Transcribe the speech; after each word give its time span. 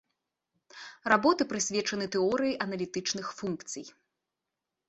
Работы 1.13 1.47
прысвечаны 1.51 2.05
тэорыі 2.15 2.57
аналітычных 2.67 3.27
функцый. 3.41 3.85